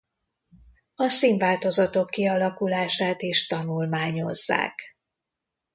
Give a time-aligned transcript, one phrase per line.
[0.95, 4.81] A színváltozatok kialakulását is tanulmányozzák.